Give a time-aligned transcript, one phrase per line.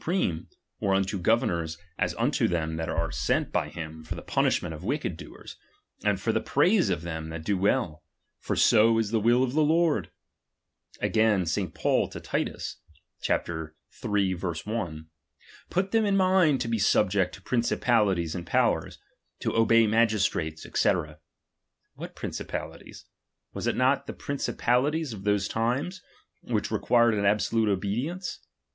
[0.03, 0.47] 3 preme,
[0.79, 4.73] or unto governors as unto them that are ^^' sent hy him Jor the punishment
[4.73, 5.57] of wicked doers,
[6.01, 8.03] tavetBtfroiat and for the praise of them that do well;
[8.39, 10.09] for ^^'"' ^h so is the will of God
[11.01, 11.75] Again St.
[11.75, 12.77] Paul to Titus,
[13.21, 13.47] ^H (chap.
[13.47, 14.33] iii.
[14.33, 15.07] 1):
[15.69, 18.97] Put thevi in mind to he subject to ^^| principalities and powers,
[19.41, 20.71] to obey magistrates, ^'c.
[20.93, 21.17] ^H
[21.93, 23.03] What priucipalities?
[23.53, 26.01] Was it not to the principa ^H lities of those times,
[26.41, 28.39] which required an absolute ^^| obedieiice